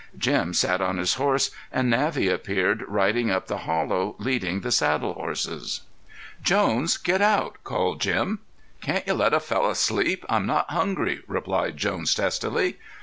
[0.17, 4.71] Jim sat on his horse and Navvy appeared riding up to the hollow, leading the
[4.71, 5.81] saddle horses.
[6.41, 8.39] "Jones, get out," called Jim.
[8.81, 10.25] "Can't you let a fellow sleep?
[10.27, 12.79] I'm not hungry," replied Jones testily.